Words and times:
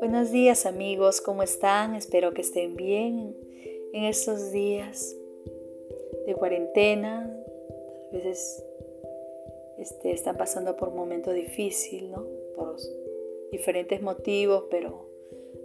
Buenos 0.00 0.30
días 0.30 0.66
amigos, 0.66 1.22
¿cómo 1.22 1.42
están? 1.42 1.94
Espero 1.94 2.34
que 2.34 2.42
estén 2.42 2.76
bien 2.76 3.34
en 3.94 4.04
estos 4.04 4.52
días 4.52 5.16
de 6.26 6.34
cuarentena. 6.34 7.34
A 8.10 8.14
veces 8.14 8.62
este, 9.78 10.12
están 10.12 10.36
pasando 10.36 10.76
por 10.76 10.90
un 10.90 10.96
momento 10.96 11.32
difícil, 11.32 12.10
¿no? 12.10 12.26
Por 12.54 12.76
diferentes 13.50 14.02
motivos, 14.02 14.64
pero 14.70 15.06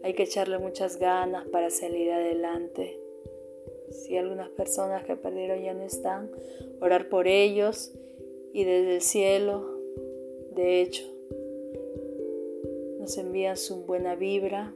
hay 0.03 0.13
que 0.13 0.23
echarle 0.23 0.59
muchas 0.59 0.97
ganas 0.97 1.45
para 1.49 1.69
salir 1.71 2.11
adelante. 2.11 2.97
Si 3.91 4.15
algunas 4.15 4.47
personas 4.49 5.03
que 5.05 5.17
perdieron 5.17 5.61
ya 5.61 5.73
no 5.73 5.83
están, 5.83 6.31
orar 6.79 7.09
por 7.09 7.27
ellos 7.27 7.91
y 8.53 8.63
desde 8.63 8.95
el 8.95 9.01
cielo, 9.01 9.63
de 10.55 10.81
hecho, 10.81 11.03
nos 12.99 13.17
envían 13.17 13.57
su 13.57 13.85
buena 13.85 14.15
vibra 14.15 14.73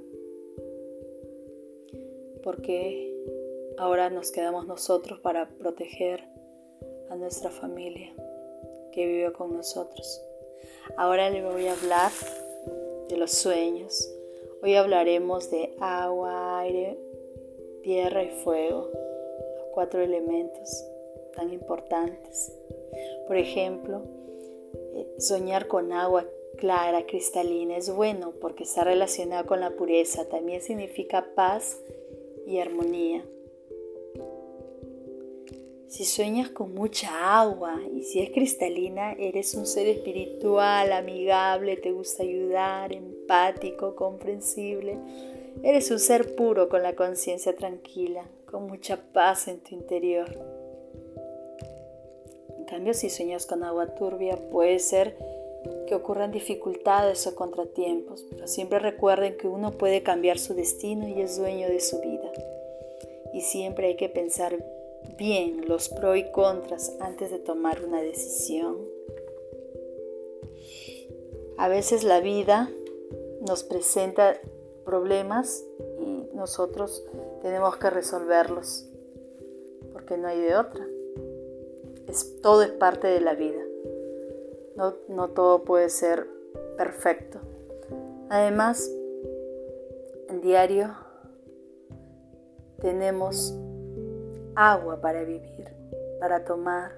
porque 2.44 3.12
ahora 3.78 4.10
nos 4.10 4.32
quedamos 4.32 4.68
nosotros 4.68 5.20
para 5.20 5.50
proteger 5.50 6.24
a 7.10 7.16
nuestra 7.16 7.50
familia 7.50 8.12
que 8.94 9.06
vive 9.06 9.32
con 9.34 9.56
nosotros. 9.56 10.22
Ahora 10.98 11.30
le 11.30 11.44
voy 11.44 11.68
a 11.68 11.74
hablar 11.74 12.12
de 13.10 13.18
los 13.18 13.32
sueños. 13.32 14.10
Hoy 14.64 14.76
hablaremos 14.76 15.50
de 15.50 15.74
agua, 15.80 16.60
aire, 16.60 16.98
tierra 17.84 18.24
y 18.24 18.30
fuego, 18.30 18.90
los 19.58 19.68
cuatro 19.74 20.02
elementos 20.02 20.86
tan 21.36 21.54
importantes. 21.54 22.52
Por 23.28 23.38
ejemplo, 23.38 24.02
eh, 24.96 25.16
soñar 25.20 25.68
con 25.68 25.92
agua 25.92 26.26
clara, 26.58 27.06
cristalina, 27.06 27.78
es 27.78 27.94
bueno 27.94 28.34
porque 28.42 28.64
está 28.64 28.84
relacionado 28.84 29.46
con 29.46 29.60
la 29.60 29.72
pureza, 29.72 30.28
también 30.30 30.62
significa 30.62 31.26
paz 31.36 31.80
y 32.46 32.60
armonía. 32.60 33.26
Si 35.88 36.06
sueñas 36.06 36.50
con 36.50 36.74
mucha 36.74 37.38
agua 37.42 37.78
y 37.94 38.04
si 38.04 38.22
es 38.22 38.32
cristalina, 38.32 39.12
eres 39.14 39.54
un 39.56 39.66
ser 39.66 39.88
espiritual, 39.88 40.94
amigable, 40.94 41.76
te 41.76 41.92
gusta 41.92 42.24
ayudar, 42.24 42.94
empático, 42.94 43.94
comprensible. 43.96 44.98
Eres 45.64 45.92
un 45.92 46.00
ser 46.00 46.36
puro 46.36 46.70
con 46.70 46.82
la 46.82 46.96
conciencia 46.96 47.54
tranquila, 47.56 48.26
con 48.50 48.68
mucha 48.68 49.02
paz 49.12 49.50
en 49.50 49.60
tu 49.60 49.76
interior. 49.76 50.61
Cambio, 52.72 52.94
si 52.94 53.10
sueñas 53.10 53.46
con 53.46 53.66
agua 53.66 53.96
turbia, 53.96 54.38
puede 54.50 54.80
ser 54.80 55.18
que 55.90 55.94
ocurran 55.94 56.32
dificultades 56.32 57.28
o 57.28 57.36
contratiempos, 57.36 58.24
pero 58.30 58.48
siempre 58.48 58.80
recuerden 58.80 59.36
que 59.36 59.50
uno 59.50 59.72
puede 59.72 60.04
cambiar 60.04 60.40
su 60.40 60.54
destino 60.54 61.06
y 61.06 61.20
es 61.20 61.38
dueño 61.38 61.68
de 61.68 61.82
su 61.82 62.00
vida. 62.00 62.32
Y 63.34 63.42
siempre 63.42 63.88
hay 63.88 63.98
que 63.98 64.08
pensar 64.08 64.64
bien 65.18 65.68
los 65.68 65.90
pros 65.90 66.16
y 66.16 66.32
contras 66.32 66.96
antes 67.02 67.30
de 67.30 67.40
tomar 67.40 67.84
una 67.84 68.02
decisión. 68.02 68.78
A 71.58 71.68
veces 71.68 72.06
la 72.06 72.22
vida 72.22 72.72
nos 73.46 73.66
presenta 73.66 74.40
problemas 74.86 75.66
y 76.00 76.34
nosotros 76.34 77.04
tenemos 77.42 77.76
que 77.76 77.90
resolverlos, 77.90 78.88
porque 79.92 80.16
no 80.16 80.30
hay 80.30 80.40
de 80.40 80.56
otra. 80.56 80.88
Todo 82.42 82.64
es 82.64 82.72
parte 82.72 83.08
de 83.08 83.22
la 83.22 83.36
vida. 83.36 83.62
No, 84.76 84.96
no 85.10 85.30
todo 85.30 85.64
puede 85.64 85.90
ser 85.90 86.28
perfecto. 86.78 87.40
Además, 88.30 88.90
en 90.30 90.42
diario 90.42 90.96
tenemos 92.80 93.54
agua 94.56 95.00
para 95.02 95.24
vivir, 95.24 95.70
para 96.20 96.44
tomar, 96.44 96.92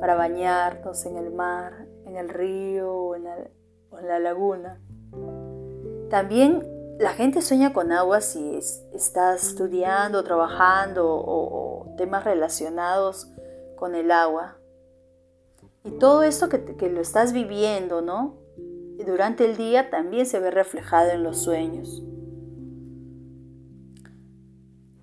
para 0.00 0.14
bañarnos 0.14 1.06
en 1.06 1.16
el 1.16 1.30
mar, 1.30 1.86
en 2.06 2.16
el 2.16 2.28
río 2.28 2.92
o 2.92 3.14
en 3.14 3.24
la, 3.24 4.18
laguna. 4.18 4.80
También 6.10 6.62
la 6.98 7.10
gente 7.10 7.42
sueña 7.42 7.72
con 7.72 7.92
agua 7.92 8.20
si 8.20 8.58
está 8.92 9.34
estudiando, 9.34 10.24
trabajando 10.24 11.06
o, 11.06 11.63
temas 11.96 12.24
relacionados 12.24 13.30
con 13.76 13.94
el 13.94 14.10
agua. 14.10 14.58
Y 15.84 15.90
todo 15.98 16.22
esto 16.22 16.48
que, 16.48 16.90
lo 16.90 17.00
estás 17.00 17.32
viviendo, 17.32 18.00
¿no? 18.00 18.36
Y 18.98 19.04
durante 19.04 19.44
el 19.44 19.56
día 19.56 19.90
también 19.90 20.26
se 20.26 20.40
ve 20.40 20.50
reflejado 20.50 21.10
en 21.10 21.22
los 21.22 21.38
sueños. 21.38 22.02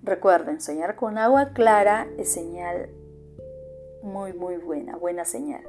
Recuerden, 0.02 0.60
soñar 0.60 0.96
con 0.96 1.18
agua 1.18 1.50
clara 1.52 2.08
es 2.18 2.32
señal 2.32 2.90
muy, 4.02 4.32
muy 4.32 4.56
buena, 4.56 4.96
buena 4.96 5.24
señal. 5.24 5.62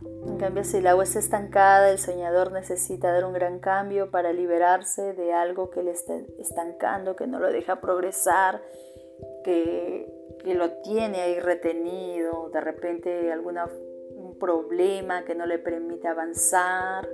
En 0.00 0.38
cambio, 0.38 0.62
si 0.64 0.76
el 0.78 0.86
agua 0.86 1.04
está 1.04 1.18
estancada, 1.18 1.90
el 1.90 1.98
soñador 1.98 2.52
necesita 2.52 3.12
dar 3.12 3.24
un 3.24 3.32
gran 3.32 3.58
cambio 3.58 4.10
para 4.10 4.32
liberarse 4.32 5.12
de 5.12 5.32
algo 5.32 5.70
que 5.70 5.82
le 5.82 5.90
está 5.90 6.14
estancando, 6.38 7.16
que 7.16 7.26
no 7.26 7.40
lo 7.40 7.50
deja 7.50 7.80
progresar, 7.80 8.62
que, 9.44 10.16
lo 10.44 10.70
tiene 10.80 11.20
ahí 11.20 11.38
retenido, 11.40 12.48
de 12.48 12.60
repente 12.62 13.30
algún 13.32 13.58
problema 14.38 15.24
que 15.24 15.34
no 15.34 15.44
le 15.44 15.58
permite 15.58 16.08
avanzar, 16.08 17.06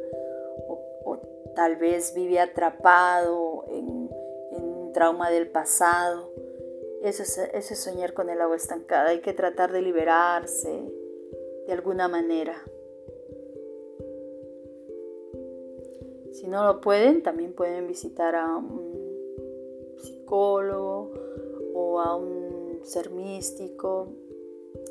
o, 0.68 1.20
tal 1.56 1.76
vez 1.76 2.14
vive 2.14 2.38
atrapado 2.38 3.64
en 3.70 4.04
trauma 4.94 5.28
del 5.28 5.48
pasado. 5.48 6.32
Eso 7.02 7.22
es, 7.22 7.78
soñar 7.78 8.14
con 8.14 8.30
el 8.30 8.40
agua 8.40 8.56
estancada. 8.56 9.10
Hay 9.10 9.20
que 9.20 9.34
tratar 9.34 9.70
de 9.72 9.82
liberarse 9.82 10.90
de 11.66 11.72
alguna 11.72 12.08
manera. 12.08 12.54
Si 16.32 16.48
no 16.48 16.64
lo 16.64 16.80
pueden, 16.80 17.22
también 17.22 17.52
pueden 17.52 17.86
visitar 17.86 18.34
a 18.34 18.56
un 18.56 19.98
psicólogo 19.98 21.12
o 21.74 22.00
a 22.00 22.16
un 22.16 22.80
ser 22.84 23.10
místico 23.10 24.08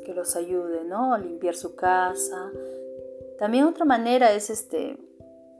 que 0.04 0.14
los 0.14 0.36
ayude, 0.36 0.84
¿no? 0.84 1.14
A 1.14 1.18
limpiar 1.18 1.56
su 1.56 1.74
casa. 1.74 2.52
También 3.38 3.64
otra 3.64 3.84
manera 3.84 4.32
es 4.32 4.50
este 4.50 4.96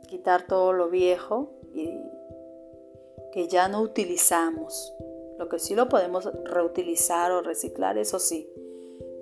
quitar 0.06 0.46
todo 0.46 0.72
lo 0.72 0.90
viejo 0.90 1.50
y 1.72 1.98
que 3.32 3.48
ya 3.48 3.68
no 3.68 3.80
utilizamos. 3.80 4.94
Lo 5.38 5.48
que 5.48 5.58
sí 5.58 5.74
lo 5.74 5.88
podemos 5.88 6.30
reutilizar 6.44 7.32
o 7.32 7.42
reciclar, 7.42 7.98
eso 7.98 8.18
sí. 8.18 8.48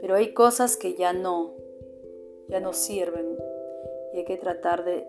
Pero 0.01 0.17
hay 0.17 0.35
cosas 0.35 0.77
que 0.77 0.95
ya 0.95 1.13
no, 1.13 1.55
ya 2.49 2.61
no 2.61 2.73
sirven 2.73 3.39
y 4.13 4.19
hay 4.19 4.25
que 4.25 4.37
tratar 4.37 4.85
de, 4.85 5.07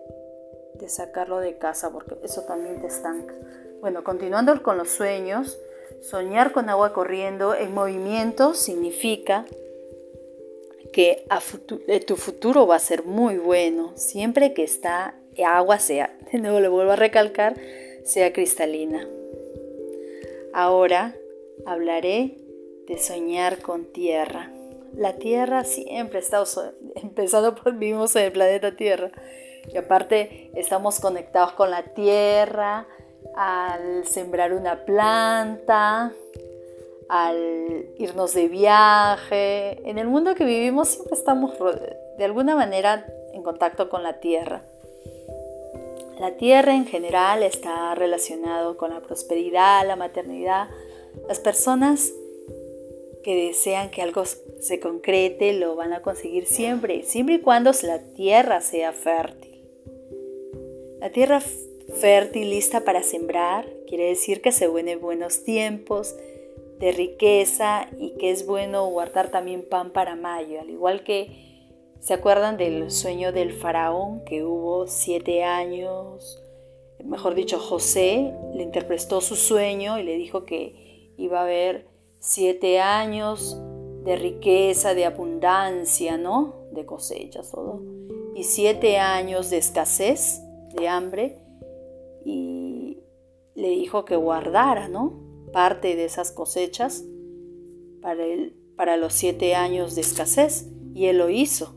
de 0.74 0.88
sacarlo 0.88 1.40
de 1.40 1.58
casa 1.58 1.90
porque 1.92 2.16
eso 2.22 2.42
también 2.42 2.80
te 2.80 2.86
estanca. 2.86 3.34
Bueno, 3.80 4.02
continuando 4.02 4.62
con 4.62 4.78
los 4.78 4.88
sueños, 4.88 5.58
soñar 6.02 6.52
con 6.52 6.68
agua 6.68 6.92
corriendo 6.92 7.54
en 7.54 7.74
movimiento 7.74 8.54
significa 8.54 9.46
que 10.92 11.24
eh, 11.88 12.00
tu 12.00 12.16
futuro 12.16 12.66
va 12.66 12.76
a 12.76 12.80
ser 12.80 13.04
muy 13.04 13.38
bueno 13.38 13.92
siempre 13.96 14.54
que 14.54 14.62
está 14.62 15.16
agua 15.42 15.78
sea, 15.78 16.16
de 16.32 16.38
nuevo 16.38 16.60
le 16.60 16.68
vuelvo 16.68 16.92
a 16.92 16.96
recalcar, 16.96 17.54
sea 18.04 18.32
cristalina. 18.32 19.06
Ahora 20.52 21.16
hablaré 21.66 22.36
de 22.86 22.98
soñar 22.98 23.60
con 23.60 23.86
tierra. 23.86 24.52
La 24.94 25.16
tierra 25.16 25.64
siempre 25.64 26.20
está 26.20 26.44
empezando 26.94 27.54
por 27.56 27.74
vivimos 27.74 28.14
en 28.14 28.26
el 28.26 28.32
planeta 28.32 28.76
Tierra 28.76 29.10
y 29.72 29.76
aparte 29.78 30.50
estamos 30.54 31.00
conectados 31.00 31.52
con 31.52 31.70
la 31.70 31.82
tierra 31.82 32.86
al 33.34 34.06
sembrar 34.06 34.52
una 34.52 34.84
planta, 34.84 36.12
al 37.08 37.86
irnos 37.98 38.34
de 38.34 38.48
viaje. 38.48 39.88
En 39.88 39.98
el 39.98 40.08
mundo 40.08 40.34
que 40.34 40.44
vivimos 40.44 40.88
siempre 40.88 41.14
estamos 41.14 41.52
de 42.18 42.24
alguna 42.24 42.54
manera 42.54 43.06
en 43.32 43.42
contacto 43.42 43.88
con 43.88 44.02
la 44.02 44.20
tierra. 44.20 44.62
La 46.18 46.36
tierra 46.36 46.74
en 46.74 46.86
general 46.86 47.42
está 47.42 47.94
relacionado 47.94 48.76
con 48.76 48.90
la 48.90 49.00
prosperidad, 49.00 49.86
la 49.86 49.96
maternidad. 49.96 50.68
Las 51.28 51.40
personas 51.40 52.12
que 53.24 53.34
desean 53.34 53.90
que 53.90 54.02
algo 54.02 54.24
se 54.24 54.78
concrete 54.78 55.54
lo 55.54 55.74
van 55.74 55.92
a 55.92 56.02
conseguir 56.02 56.46
siempre, 56.46 57.02
siempre 57.02 57.36
y 57.36 57.40
cuando 57.40 57.72
la 57.82 57.98
tierra 57.98 58.60
sea 58.60 58.92
fértil. 58.92 59.62
La 61.00 61.10
tierra 61.10 61.42
fértil 62.00 62.50
lista 62.50 62.84
para 62.84 63.02
sembrar 63.02 63.66
quiere 63.86 64.08
decir 64.08 64.40
que 64.40 64.52
se 64.52 64.68
vienen 64.68 65.00
buenos 65.00 65.44
tiempos 65.44 66.14
de 66.80 66.92
riqueza 66.92 67.88
y 67.98 68.16
que 68.18 68.30
es 68.30 68.46
bueno 68.46 68.86
guardar 68.88 69.30
también 69.30 69.68
pan 69.68 69.92
para 69.92 70.16
mayo, 70.16 70.60
al 70.60 70.70
igual 70.70 71.04
que 71.04 71.44
¿Se 72.04 72.12
acuerdan 72.12 72.58
del 72.58 72.90
sueño 72.90 73.32
del 73.32 73.54
faraón 73.54 74.26
que 74.26 74.44
hubo 74.44 74.86
siete 74.86 75.42
años? 75.42 76.38
Mejor 77.02 77.34
dicho, 77.34 77.58
José 77.58 78.34
le 78.54 78.62
interpretó 78.62 79.22
su 79.22 79.36
sueño 79.36 79.98
y 79.98 80.02
le 80.02 80.18
dijo 80.18 80.44
que 80.44 81.14
iba 81.16 81.38
a 81.38 81.44
haber 81.44 81.86
siete 82.18 82.78
años 82.78 83.58
de 84.04 84.16
riqueza, 84.16 84.92
de 84.92 85.06
abundancia, 85.06 86.18
¿no? 86.18 86.66
De 86.72 86.84
cosechas, 86.84 87.50
todo. 87.50 87.80
Y 88.34 88.44
siete 88.44 88.98
años 88.98 89.48
de 89.48 89.56
escasez, 89.56 90.42
de 90.74 90.88
hambre. 90.88 91.38
Y 92.24 92.98
le 93.54 93.68
dijo 93.70 94.04
que 94.04 94.16
guardara, 94.16 94.88
¿no? 94.88 95.20
Parte 95.52 95.96
de 95.96 96.04
esas 96.04 96.32
cosechas 96.32 97.04
para, 98.00 98.24
para 98.76 98.96
los 98.96 99.12
siete 99.12 99.54
años 99.54 99.94
de 99.94 100.00
escasez. 100.00 100.68
Y 100.94 101.06
él 101.06 101.18
lo 101.18 101.28
hizo. 101.30 101.76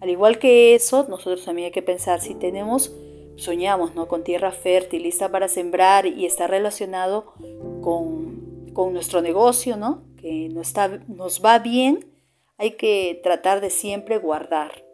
Al 0.00 0.10
igual 0.10 0.38
que 0.40 0.74
eso, 0.74 1.06
nosotros 1.08 1.44
también 1.44 1.66
hay 1.66 1.72
que 1.72 1.80
pensar 1.80 2.20
si 2.20 2.34
tenemos, 2.34 2.92
soñamos, 3.36 3.94
¿no? 3.94 4.08
Con 4.08 4.24
tierra 4.24 4.50
fértil, 4.50 5.04
lista 5.04 5.30
para 5.30 5.46
sembrar 5.46 6.06
y 6.06 6.26
está 6.26 6.48
relacionado 6.48 7.34
con, 7.82 8.72
con 8.72 8.92
nuestro 8.92 9.22
negocio, 9.22 9.76
¿no? 9.76 10.02
Que 10.16 10.48
nos, 10.48 10.66
está, 10.66 10.88
nos 11.06 11.44
va 11.44 11.60
bien, 11.60 12.12
hay 12.58 12.72
que 12.72 13.20
tratar 13.22 13.60
de 13.60 13.70
siempre 13.70 14.18
guardar 14.18 14.84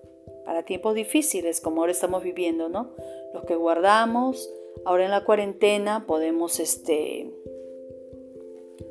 para 0.45 0.63
tiempos 0.65 0.95
difíciles 0.95 1.61
como 1.61 1.81
ahora 1.81 1.93
estamos 1.93 2.23
viviendo, 2.23 2.69
¿no? 2.69 2.91
Los 3.33 3.45
que 3.45 3.55
guardamos, 3.55 4.51
ahora 4.85 5.05
en 5.05 5.11
la 5.11 5.25
cuarentena 5.25 6.07
podemos 6.07 6.61
este, 6.61 7.31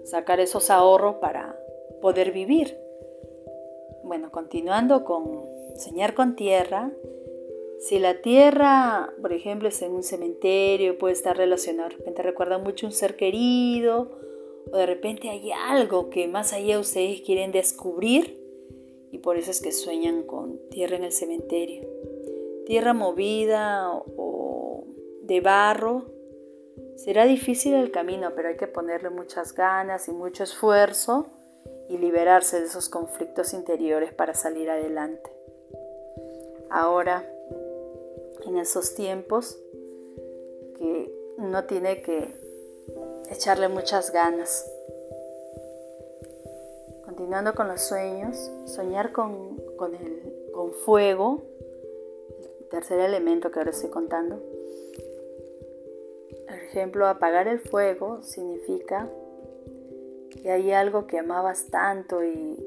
sacar 0.04 0.40
esos 0.40 0.70
ahorros 0.70 1.16
para 1.16 1.60
poder 2.02 2.32
vivir. 2.32 2.78
Bueno, 4.04 4.32
continuando 4.32 5.04
con 5.04 5.46
soñar 5.76 6.14
con 6.14 6.36
tierra. 6.36 6.92
Si 7.80 8.00
la 8.00 8.22
tierra, 8.22 9.14
por 9.22 9.34
ejemplo, 9.34 9.68
es 9.68 9.82
en 9.82 9.92
un 9.92 10.04
cementerio, 10.04 10.98
puede 10.98 11.14
estar 11.14 11.38
relacionado, 11.38 11.90
de 11.90 11.98
repente 11.98 12.24
recuerda 12.24 12.58
mucho 12.58 12.88
un 12.88 12.92
ser 12.92 13.16
querido, 13.16 14.18
o 14.72 14.78
de 14.78 14.86
repente 14.86 15.30
hay 15.30 15.52
algo 15.52 16.10
que 16.10 16.28
más 16.28 16.54
allá 16.54 16.80
ustedes 16.80 17.22
quieren 17.22 17.52
descubrir, 17.52 18.42
y 19.12 19.20
por 19.20 19.38
eso 19.38 19.52
es 19.52 19.62
que 19.62 19.72
sueñan 19.72 20.24
con 20.24 20.60
tierra 20.70 20.96
en 20.96 21.04
el 21.04 21.12
cementerio. 21.12 21.84
Tierra 22.66 22.94
movida 22.94 23.92
o 23.94 24.37
de 25.28 25.42
barro, 25.42 26.06
será 26.96 27.26
difícil 27.26 27.74
el 27.74 27.92
camino, 27.92 28.32
pero 28.36 28.50
hay 28.50 28.58
que 28.58 28.68
ponerle 28.68 29.10
muchas 29.10 29.54
ganas 29.54 30.08
y 30.08 30.12
mucho 30.12 30.44
esfuerzo 30.44 31.28
y 31.90 31.98
liberarse 31.98 32.60
de 32.60 32.66
esos 32.66 32.90
conflictos 32.90 33.54
interiores 33.54 34.14
para 34.14 34.34
salir 34.34 34.70
adelante 34.70 35.38
ahora 36.70 37.30
en 38.46 38.58
esos 38.58 38.96
tiempos 38.96 39.58
que 40.78 41.12
uno 41.38 41.66
tiene 41.66 42.02
que 42.02 42.34
echarle 43.30 43.68
muchas 43.68 44.12
ganas. 44.12 44.66
Continuando 47.06 47.56
con 47.56 47.68
los 47.68 47.82
sueños, 47.82 48.52
soñar 48.66 49.12
con, 49.12 49.60
el, 49.94 50.52
con 50.54 50.72
fuego, 50.72 51.44
el 52.62 52.70
tercer 52.70 53.00
elemento 53.00 53.52
que 53.52 53.60
ahora 53.60 53.72
estoy 53.72 53.90
contando. 53.90 54.40
Ejemplo, 56.68 57.08
apagar 57.08 57.48
el 57.48 57.60
fuego 57.60 58.22
significa 58.24 59.10
que 60.30 60.52
hay 60.52 60.74
algo 60.74 61.08
que 61.08 61.18
amabas 61.18 61.68
tanto 61.68 62.26
y, 62.26 62.58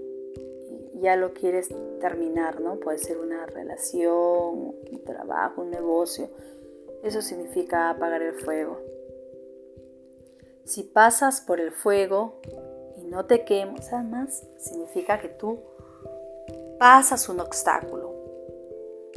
ya 0.95 1.17
lo 1.17 1.35
quieres 1.35 1.69
terminar, 2.01 2.61
¿no? 2.61 2.77
Puede 2.77 2.99
ser 2.99 3.19
una 3.19 3.47
relación, 3.47 4.75
un 4.91 5.05
trabajo, 5.05 5.63
un 5.63 5.71
negocio. 5.71 6.29
Eso 7.03 7.21
significa 7.21 7.91
apagar 7.91 8.23
el 8.23 8.35
fuego. 8.35 8.79
Si 10.65 10.83
pasas 10.83 11.43
por 11.43 11.61
el 11.61 11.71
fuego 11.71 12.41
y 12.97 13.05
no 13.05 13.27
te 13.27 13.45
quemas, 13.45 13.93
además, 13.93 14.47
significa 14.59 15.21
que 15.21 15.29
tú 15.29 15.59
pasas 16.79 17.29
un 17.29 17.41
obstáculo, 17.41 18.15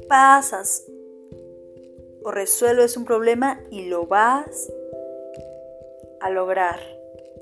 pasas 0.08 0.86
o 2.24 2.32
resuelves 2.32 2.98
un 2.98 3.06
problema 3.06 3.62
y 3.70 3.88
lo 3.88 4.06
vas 4.08 4.72
a 6.20 6.30
lograr. 6.30 6.80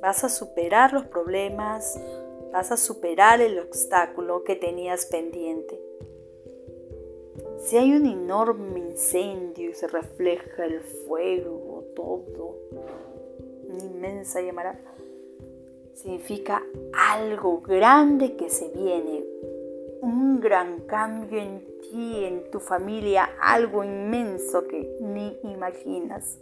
Vas 0.01 0.23
a 0.23 0.29
superar 0.29 0.93
los 0.93 1.05
problemas, 1.05 1.99
vas 2.51 2.71
a 2.71 2.77
superar 2.77 3.41
el 3.41 3.59
obstáculo 3.59 4.43
que 4.43 4.55
tenías 4.55 5.05
pendiente. 5.05 5.79
Si 7.59 7.77
hay 7.77 7.93
un 7.93 8.07
enorme 8.07 8.79
incendio 8.79 9.69
y 9.69 9.73
se 9.73 9.87
refleja 9.87 10.65
el 10.65 10.81
fuego, 10.81 11.85
todo, 11.95 12.57
una 13.69 13.83
inmensa 13.83 14.41
llamarada, 14.41 14.79
significa 15.93 16.63
algo 16.91 17.61
grande 17.61 18.35
que 18.35 18.49
se 18.49 18.69
viene, 18.69 19.23
un 20.01 20.39
gran 20.39 20.81
cambio 20.81 21.39
en 21.39 21.63
ti, 21.81 22.25
en 22.25 22.49
tu 22.51 22.59
familia, 22.59 23.29
algo 23.39 23.83
inmenso 23.83 24.67
que 24.67 24.97
ni 24.99 25.39
imaginas. 25.43 26.39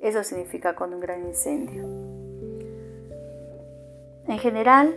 Eso 0.00 0.24
significa 0.24 0.74
con 0.74 0.94
un 0.94 1.00
gran 1.00 1.26
incendio. 1.26 1.82
En 4.26 4.38
general, 4.38 4.94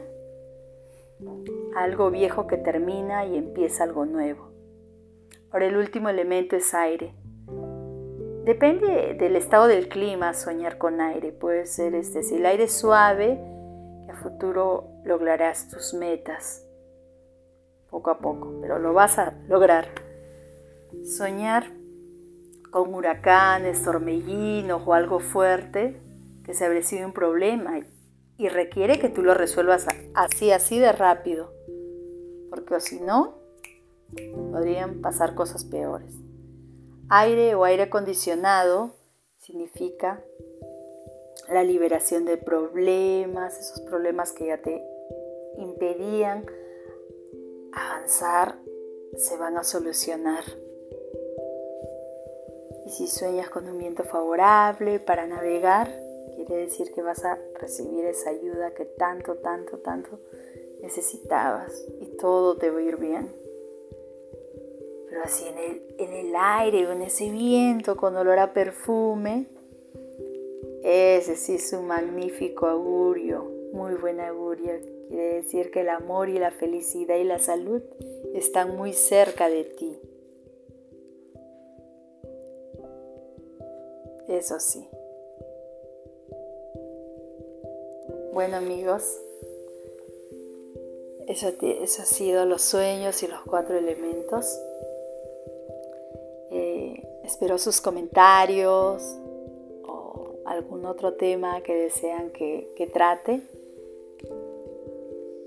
algo 1.75 2.11
viejo 2.11 2.47
que 2.47 2.57
termina 2.57 3.25
y 3.25 3.37
empieza 3.37 3.83
algo 3.83 4.05
nuevo. 4.05 4.51
Ahora 5.51 5.65
el 5.65 5.75
último 5.75 6.09
elemento 6.09 6.55
es 6.55 6.73
aire. 6.73 7.13
Depende 8.45 9.15
del 9.19 9.35
estado 9.35 9.67
del 9.67 9.89
clima 9.89 10.33
soñar 10.33 10.77
con 10.77 11.01
aire. 11.01 11.31
Puede 11.31 11.65
ser 11.65 11.93
este, 11.93 12.23
si 12.23 12.35
el 12.35 12.45
aire 12.45 12.63
es 12.63 12.73
suave, 12.73 13.39
a 14.09 14.15
futuro 14.15 14.89
lograrás 15.03 15.69
tus 15.69 15.93
metas. 15.93 16.65
Poco 17.91 18.09
a 18.09 18.17
poco, 18.17 18.57
pero 18.61 18.79
lo 18.79 18.93
vas 18.93 19.19
a 19.19 19.35
lograr. 19.47 19.89
Soñar 21.05 21.65
con 22.71 22.95
huracanes, 22.95 23.83
torbellinos 23.83 24.81
o 24.85 24.93
algo 24.93 25.19
fuerte, 25.19 26.01
que 26.43 26.53
se 26.55 26.83
sido 26.83 27.05
un 27.05 27.13
problema 27.13 27.81
y 28.37 28.49
requiere 28.49 28.97
que 28.97 29.09
tú 29.09 29.21
lo 29.21 29.35
resuelvas 29.35 29.85
así, 30.15 30.51
así 30.51 30.79
de 30.79 30.91
rápido, 30.91 31.53
porque 32.49 32.79
si 32.79 32.99
no, 32.99 33.35
podrían 34.51 35.01
pasar 35.01 35.35
cosas 35.35 35.65
peores. 35.65 36.11
Aire 37.09 37.55
o 37.55 37.65
aire 37.65 37.83
acondicionado 37.83 38.95
significa 39.37 40.23
la 41.49 41.63
liberación 41.63 42.25
de 42.25 42.37
problemas, 42.37 43.59
esos 43.59 43.81
problemas 43.81 44.31
que 44.31 44.47
ya 44.47 44.61
te 44.61 44.81
impedían 45.57 46.45
se 48.07 49.37
van 49.37 49.57
a 49.57 49.63
solucionar. 49.63 50.43
Y 52.85 52.89
si 52.91 53.07
sueñas 53.07 53.49
con 53.49 53.67
un 53.67 53.77
viento 53.77 54.03
favorable 54.03 54.99
para 54.99 55.27
navegar, 55.27 55.91
quiere 56.35 56.57
decir 56.57 56.91
que 56.93 57.01
vas 57.01 57.23
a 57.25 57.37
recibir 57.59 58.05
esa 58.05 58.31
ayuda 58.31 58.73
que 58.73 58.85
tanto, 58.85 59.35
tanto, 59.35 59.77
tanto 59.79 60.19
necesitabas 60.81 61.85
y 61.99 62.17
todo 62.17 62.57
te 62.57 62.69
va 62.69 62.79
a 62.79 62.83
ir 62.83 62.97
bien. 62.97 63.31
Pero 65.09 65.23
así 65.23 65.45
en 65.47 65.57
el, 65.57 65.95
en 65.97 66.13
el 66.13 66.33
aire 66.35 66.91
en 66.91 67.01
ese 67.01 67.29
viento 67.29 67.97
con 67.97 68.15
olor 68.15 68.39
a 68.39 68.53
perfume, 68.53 69.47
ese 70.83 71.35
sí 71.35 71.55
es 71.55 71.73
un 71.73 71.87
magnífico 71.87 72.67
augurio, 72.67 73.60
muy 73.73 73.95
buen 73.95 74.19
augurio. 74.19 74.73
Quiere 75.07 75.35
decir 75.41 75.71
que 75.71 75.81
el 75.81 75.89
amor 75.89 76.29
y 76.29 76.39
la 76.39 76.51
felicidad 76.51 77.17
y 77.17 77.23
la 77.23 77.39
salud 77.39 77.81
están 78.33 78.77
muy 78.77 78.93
cerca 78.93 79.49
de 79.49 79.63
ti. 79.65 79.99
Eso 84.27 84.59
sí. 84.59 84.87
Bueno 88.33 88.55
amigos, 88.55 89.03
eso, 91.27 91.49
eso, 91.61 92.01
ha 92.01 92.05
sido 92.05 92.45
los 92.45 92.61
sueños 92.61 93.21
y 93.23 93.27
los 93.27 93.41
cuatro 93.41 93.77
elementos. 93.77 94.57
Eh, 96.49 97.03
espero 97.25 97.57
sus 97.57 97.81
comentarios 97.81 99.03
o 99.85 100.35
algún 100.45 100.85
otro 100.85 101.15
tema 101.15 101.61
que 101.61 101.75
desean 101.75 102.31
que, 102.31 102.73
que 102.77 102.87
trate. 102.87 103.41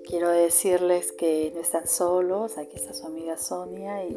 Quiero 0.06 0.28
decirles 0.28 1.12
que 1.12 1.50
no 1.54 1.60
están 1.60 1.86
solos, 1.86 2.58
aquí 2.58 2.76
está 2.76 2.94
su 2.94 3.06
amiga 3.06 3.36
Sonia 3.36 4.04
y 4.04 4.16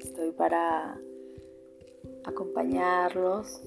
estoy 0.00 0.32
para 0.32 1.00
acompañarlos 2.24 3.60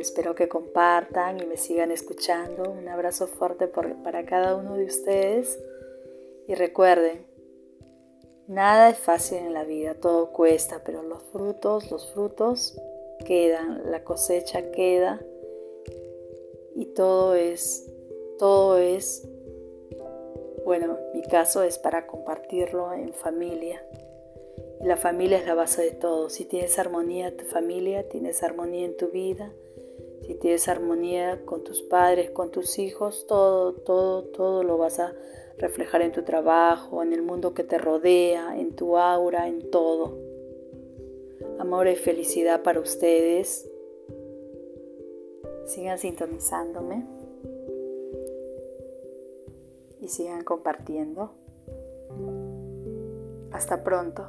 espero 0.00 0.34
que 0.34 0.48
compartan 0.48 1.40
y 1.40 1.46
me 1.46 1.56
sigan 1.56 1.90
escuchando. 1.90 2.70
Un 2.70 2.88
abrazo 2.88 3.26
fuerte 3.26 3.68
para 3.68 4.24
cada 4.24 4.56
uno 4.56 4.76
de 4.76 4.84
ustedes 4.84 5.58
y 6.46 6.54
recuerden, 6.54 7.26
Nada 8.46 8.88
es 8.88 8.98
fácil 8.98 9.38
en 9.38 9.52
la 9.52 9.64
vida, 9.64 9.94
todo 9.94 10.32
cuesta, 10.32 10.80
pero 10.82 11.02
los 11.02 11.22
frutos, 11.24 11.90
los 11.90 12.10
frutos 12.14 12.80
quedan, 13.26 13.90
la 13.90 14.04
cosecha 14.04 14.70
queda 14.70 15.20
y 16.74 16.86
todo 16.86 17.34
es, 17.34 17.92
todo 18.38 18.78
es, 18.78 19.28
bueno, 20.64 20.98
mi 21.12 21.22
caso 21.22 21.62
es 21.62 21.78
para 21.78 22.06
compartirlo 22.06 22.92
en 22.94 23.12
familia. 23.12 23.82
La 24.80 24.96
familia 24.96 25.38
es 25.38 25.46
la 25.46 25.54
base 25.54 25.82
de 25.82 25.90
todo. 25.90 26.30
Si 26.30 26.44
tienes 26.44 26.78
armonía 26.78 27.28
en 27.28 27.36
tu 27.36 27.44
familia, 27.44 28.08
tienes 28.08 28.42
armonía 28.42 28.86
en 28.86 28.96
tu 28.96 29.08
vida. 29.08 29.52
Si 30.26 30.34
tienes 30.34 30.68
armonía 30.68 31.44
con 31.44 31.64
tus 31.64 31.82
padres, 31.82 32.30
con 32.30 32.50
tus 32.50 32.78
hijos, 32.78 33.26
todo, 33.26 33.72
todo, 33.72 34.24
todo 34.24 34.62
lo 34.62 34.78
vas 34.78 35.00
a 35.00 35.14
reflejar 35.58 36.02
en 36.02 36.12
tu 36.12 36.22
trabajo, 36.22 37.02
en 37.02 37.12
el 37.12 37.22
mundo 37.22 37.54
que 37.54 37.64
te 37.64 37.78
rodea, 37.78 38.58
en 38.58 38.76
tu 38.76 38.96
aura, 38.98 39.48
en 39.48 39.70
todo. 39.70 40.16
Amor 41.58 41.88
y 41.88 41.96
felicidad 41.96 42.62
para 42.62 42.78
ustedes. 42.78 43.68
Sigan 45.66 45.98
sintonizándome 45.98 47.17
sigan 50.08 50.44
compartiendo. 50.44 51.30
Hasta 53.52 53.82
pronto. 53.82 54.26